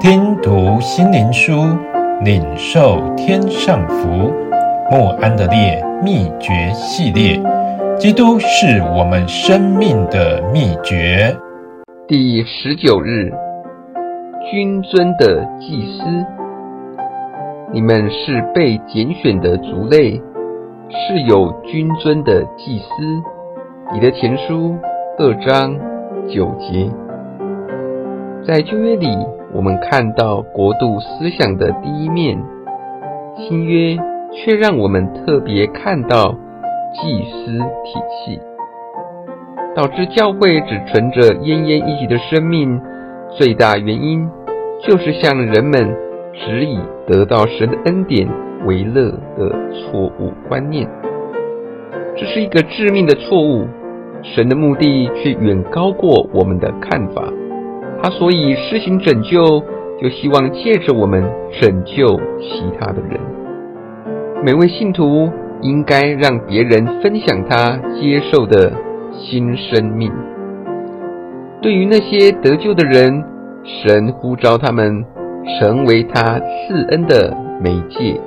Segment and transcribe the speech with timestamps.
[0.00, 1.52] 听读心灵书，
[2.22, 4.32] 领受天上福。
[4.92, 7.42] 莫安的烈秘诀系列，
[7.98, 11.36] 基督是我们生命的秘诀。
[12.06, 13.32] 第十九日，
[14.48, 16.04] 君尊的祭司，
[17.72, 20.12] 你们是被拣选的族类，
[20.90, 22.86] 是有君尊的祭司。
[23.92, 24.76] 彼得前书
[25.18, 25.76] 二章
[26.28, 26.88] 九节，
[28.46, 29.08] 在旧约里。
[29.54, 32.38] 我们看到国度思想的第一面，
[33.36, 33.96] 新约
[34.32, 36.34] 却让我们特别看到
[36.92, 38.40] 祭司体系，
[39.74, 42.80] 导致教会只存着奄奄一息的生命。
[43.30, 44.28] 最大原因
[44.82, 45.96] 就是向人们
[46.32, 48.28] 只以得到神的恩典
[48.66, 50.88] 为乐的错误观念，
[52.16, 53.66] 这是一个致命的错误。
[54.22, 57.22] 神的目的却远高过我们的看法。
[58.00, 59.62] 他所以施行拯救，
[60.00, 61.22] 就希望借着我们
[61.60, 63.20] 拯救其他的人。
[64.44, 65.28] 每位信徒
[65.60, 68.72] 应该让别人分享他接受的
[69.12, 70.12] 新生命。
[71.60, 73.24] 对于那些得救的人，
[73.64, 75.04] 神呼召他们
[75.58, 78.20] 成为他赐恩的媒介。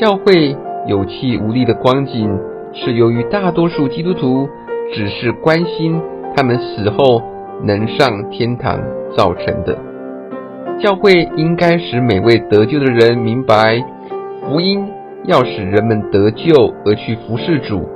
[0.00, 2.30] 教会有气无力的光景，
[2.72, 4.48] 是由于大多数基督徒
[4.92, 6.00] 只是关心
[6.36, 7.20] 他们死后。
[7.62, 8.80] 能上天堂
[9.16, 9.76] 造成的。
[10.80, 13.80] 教会应该使每位得救的人明白，
[14.42, 14.84] 福音
[15.24, 17.88] 要使人们得救而去服侍主，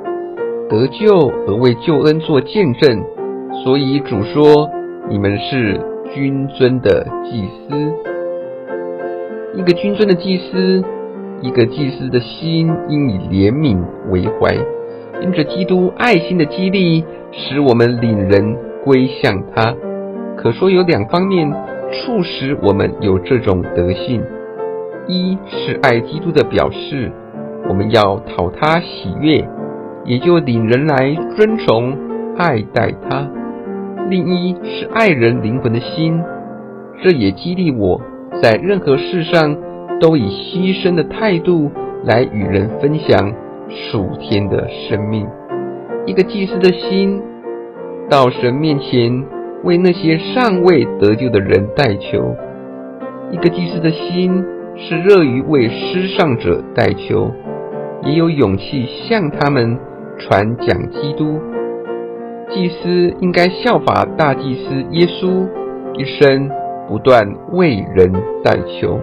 [0.71, 3.03] 得救而为救恩做见证。
[3.65, 4.71] 所以主说
[5.11, 5.81] ：“你们是
[6.15, 7.93] 君尊的祭司。”
[9.57, 10.85] 一个君尊的祭司，
[11.43, 14.55] 一个祭司的心应以怜悯为怀，
[15.21, 18.57] 因着基督爱心的激励，使我们领人。
[18.89, 19.75] 归向他，
[20.35, 21.53] 可说有两方面
[21.93, 24.23] 促使我们有这种德性：
[25.07, 27.13] 一是爱基督的表示，
[27.69, 29.47] 我们要讨他喜悦，
[30.07, 31.95] 也就领人来尊崇、
[32.39, 33.29] 爱戴他；
[34.09, 36.19] 另一是爱人灵魂的心，
[37.03, 38.01] 这也激励我
[38.41, 39.55] 在任何事上
[40.01, 41.71] 都以牺牲的态度
[42.07, 43.35] 来与人分享
[43.69, 45.29] 属天的生命。
[46.07, 47.21] 一个祭司的心。
[48.11, 49.25] 到神面前
[49.65, 52.35] 为那些尚未得救的人代求，
[53.31, 54.43] 一个祭司的心
[54.77, 57.31] 是乐于为失丧者代求，
[58.05, 59.79] 也有勇气向他们
[60.19, 61.39] 传讲基督。
[62.49, 65.47] 祭司应该效法大祭司耶稣，
[65.99, 66.49] 一生
[66.89, 68.11] 不断为人
[68.43, 68.99] 代求，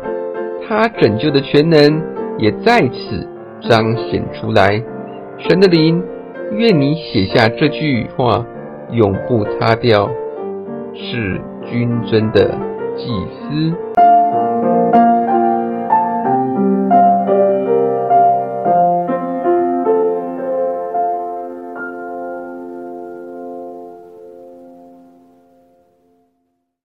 [0.68, 2.02] 他拯救的全能
[2.40, 3.28] 也在此
[3.70, 4.82] 彰显出来。
[5.38, 6.02] 神的灵，
[6.54, 8.44] 愿你写下这句话。
[8.91, 10.09] 永不擦掉，
[10.94, 12.57] 是君尊的
[12.96, 15.05] 祭司。